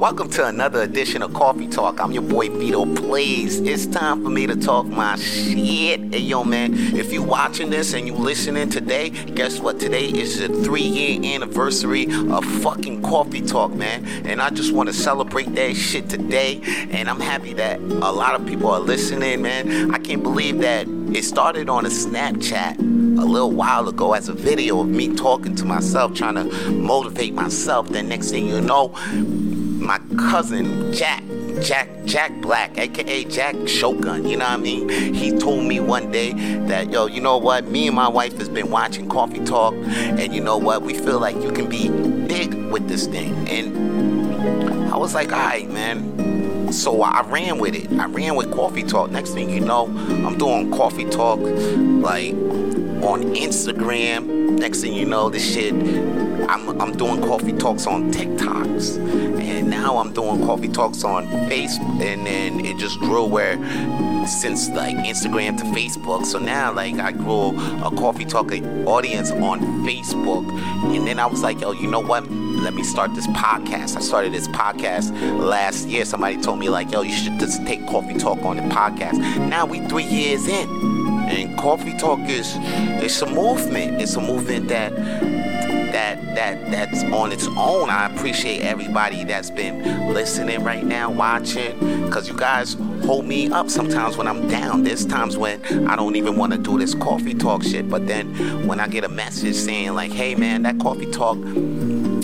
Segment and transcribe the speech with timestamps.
[0.00, 2.00] Welcome to another edition of Coffee Talk.
[2.00, 3.60] I'm your boy Vito Blaze.
[3.60, 6.14] It's time for me to talk my shit.
[6.14, 9.78] Hey yo man, if you watching this and you listening today, guess what?
[9.78, 14.06] Today is the three year anniversary of fucking Coffee Talk, man.
[14.24, 16.62] And I just want to celebrate that shit today.
[16.92, 19.94] And I'm happy that a lot of people are listening, man.
[19.94, 24.32] I can't believe that it started on a Snapchat a little while ago as a
[24.32, 27.88] video of me talking to myself, trying to motivate myself.
[27.90, 28.94] Then next thing you know,
[29.80, 31.22] my cousin Jack,
[31.62, 34.88] Jack, Jack Black, aka Jack Shogun, you know what I mean?
[34.88, 36.32] He told me one day
[36.66, 37.66] that, yo, you know what?
[37.66, 40.82] Me and my wife has been watching Coffee Talk, and you know what?
[40.82, 41.88] We feel like you can be
[42.26, 43.34] big with this thing.
[43.48, 46.72] And I was like, all right, man.
[46.72, 47.90] So I ran with it.
[47.98, 49.10] I ran with Coffee Talk.
[49.10, 52.32] Next thing you know, I'm doing Coffee Talk like
[53.02, 54.58] on Instagram.
[54.58, 55.74] Next thing you know, this shit,
[56.48, 58.98] I'm, I'm doing coffee talks on TikToks.
[59.40, 62.00] And now I'm doing coffee talks on Facebook.
[62.02, 63.56] And then it just grew where
[64.26, 66.26] since like Instagram to Facebook.
[66.26, 68.52] So now like I grew a coffee talk
[68.86, 70.48] audience on Facebook.
[70.94, 72.30] And then I was like, yo, you know what?
[72.30, 73.96] Let me start this podcast.
[73.96, 76.04] I started this podcast last year.
[76.04, 79.18] Somebody told me like, yo, you should just take coffee talk on the podcast.
[79.48, 80.68] Now we three years in.
[81.30, 84.02] And Coffee Talk is it's a movement.
[84.02, 84.92] It's a movement that
[85.92, 87.90] that that that's on its own.
[87.90, 92.74] I appreciate everybody that's been listening right now, watching, because you guys
[93.04, 94.82] hold me up sometimes when I'm down.
[94.82, 98.66] There's times when I don't even want to do this coffee talk shit, but then
[98.66, 101.38] when I get a message saying like, "Hey man, that coffee talk."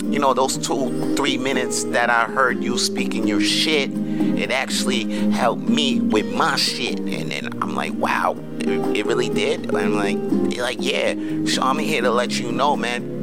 [0.09, 5.03] You know, those two, three minutes that I heard you speaking your shit, it actually
[5.31, 6.99] helped me with my shit.
[6.99, 9.65] And then I'm like, wow, it, it really did.
[9.65, 10.17] And I'm like,
[10.57, 11.13] like, yeah.
[11.45, 13.16] So I'm here to let you know, man.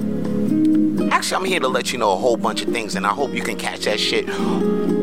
[1.14, 3.32] Actually, I'm here to let you know a whole bunch of things, and I hope
[3.34, 4.28] you can catch that shit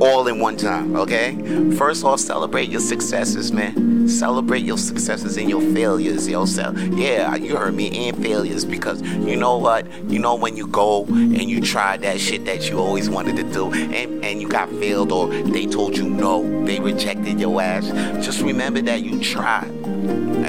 [0.02, 1.38] all in one time, okay?
[1.78, 4.10] First off, celebrate your successes, man.
[4.10, 6.44] Celebrate your successes and your failures, yo.
[6.44, 9.88] So, yeah, you heard me, and failures, because you know what?
[10.12, 13.44] You know when you go and you try that shit that you always wanted to
[13.44, 17.88] do, and, and you got failed, or they told you no, they rejected your ass.
[18.22, 19.72] Just remember that you tried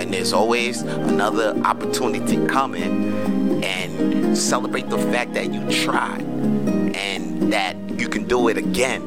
[0.02, 3.11] and there's always another opportunity coming
[3.62, 9.06] and celebrate the fact that you tried and that you can do it again.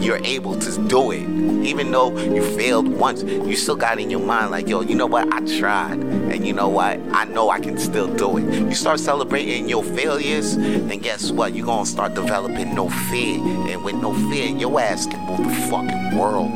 [0.00, 1.22] You're able to do it.
[1.66, 5.06] Even though you failed once you still got in your mind like yo you know
[5.06, 5.32] what?
[5.32, 5.98] I tried.
[5.98, 7.00] And you know what?
[7.12, 8.44] I know i can still do it.
[8.44, 11.54] You start celebrating your failures and guess what?
[11.54, 13.38] You're gonna start developing no fear.
[13.70, 16.52] And with no fear your ass can move the fucking world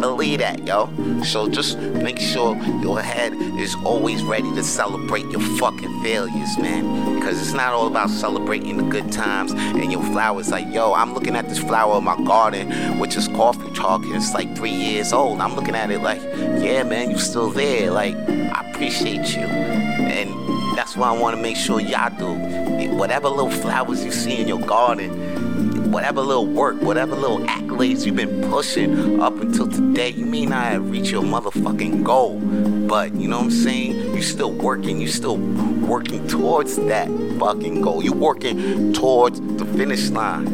[0.00, 0.88] Believe that, yo.
[1.22, 7.18] So just make sure your head is always ready to celebrate your fucking failures, man.
[7.18, 10.50] Because it's not all about celebrating the good times and your flowers.
[10.50, 14.14] Like, yo, I'm looking at this flower in my garden, which is coffee talk, and
[14.14, 15.40] it's like three years old.
[15.40, 16.22] I'm looking at it like,
[16.62, 17.90] yeah, man, you're still there.
[17.90, 19.42] Like, I appreciate you.
[19.42, 20.30] And
[20.76, 22.60] that's why I want to make sure y'all do.
[22.94, 25.59] Whatever little flowers you see in your garden,
[25.90, 30.64] whatever little work, whatever little accolades you've been pushing up until today, you may not
[30.64, 32.38] have reached your motherfucking goal.
[32.86, 34.14] But you know what I'm saying?
[34.14, 37.08] You're still working, you're still working towards that
[37.38, 38.04] fucking goal.
[38.04, 40.46] You're working towards the finish line.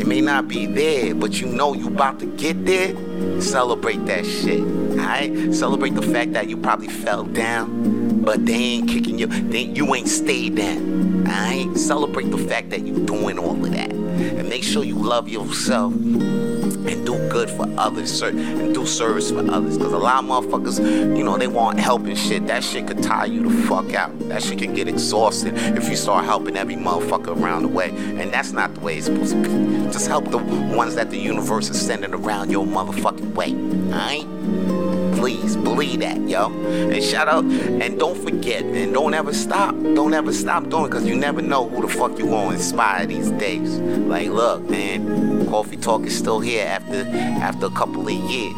[0.00, 2.94] It may not be there, but you know you about to get there.
[3.40, 4.60] Celebrate that shit.
[4.60, 5.54] Alright?
[5.54, 9.26] Celebrate the fact that you probably fell down, but they ain't kicking you.
[9.26, 11.26] They, you ain't stayed down.
[11.28, 11.76] Alright?
[11.76, 13.90] Celebrate the fact that you're doing all of that
[14.20, 19.48] and make sure you love yourself and do good for others and do service for
[19.50, 19.76] others.
[19.76, 20.78] Because a lot of motherfuckers,
[21.16, 22.46] you know, they want help and shit.
[22.46, 24.18] That shit could tire you the fuck out.
[24.28, 27.90] That shit can get exhausted if you start helping every motherfucker around the way.
[27.90, 29.92] And that's not the way it's supposed to be.
[29.92, 33.54] Just help the ones that the universe is sending around your motherfucking way.
[33.92, 34.89] Alright?
[35.20, 36.46] Please believe that, yo.
[36.46, 39.74] And shout out and don't forget and don't ever stop.
[39.74, 43.30] Don't ever stop doing because you never know who the fuck you gonna inspire these
[43.32, 43.78] days.
[43.78, 47.06] Like, look, man, Coffee Talk is still here after
[47.42, 48.56] after a couple of years.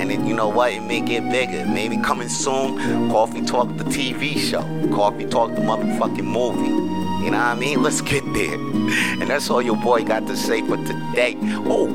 [0.00, 0.72] And then you know what?
[0.72, 1.66] It may get bigger.
[1.66, 4.62] Maybe coming soon, Coffee Talk the TV show.
[4.96, 6.70] Coffee Talk the motherfucking movie.
[7.22, 7.82] You know what I mean?
[7.82, 8.56] Let's get there.
[9.20, 11.36] And that's all your boy got to say for today.
[11.66, 11.86] Oh,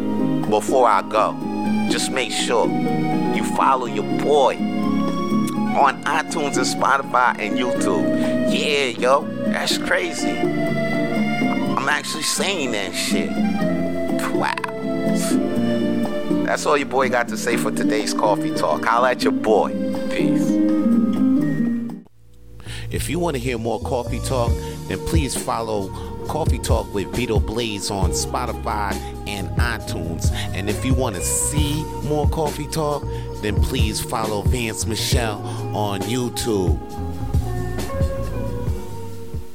[0.47, 1.35] before I go,
[1.89, 2.67] just make sure
[3.43, 8.05] you follow your boy on iTunes and Spotify and YouTube.
[8.53, 10.29] Yeah, yo, that's crazy.
[10.29, 13.29] I'm actually saying that shit.
[14.33, 14.55] Wow.
[16.45, 18.85] That's all your boy got to say for today's coffee talk.
[18.85, 19.71] Holla at your boy.
[20.09, 20.49] Peace.
[22.91, 24.51] If you want to hear more coffee talk,
[24.87, 25.89] then please follow
[26.27, 28.93] Coffee Talk with Vito Blaze on Spotify
[29.27, 30.31] and iTunes.
[30.53, 33.03] And if you want to see more Coffee Talk,
[33.43, 35.41] then please follow Vance Michel
[35.75, 36.79] on YouTube.